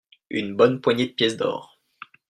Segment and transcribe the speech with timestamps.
[0.31, 1.77] Une bonne poignée de pièces d'or.